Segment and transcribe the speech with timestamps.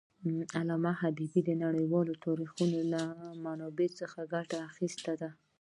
[0.59, 3.01] علامه حبيبي د نړیوالو تاریخونو له
[3.43, 5.29] منابعو ګټه اخېستې ده.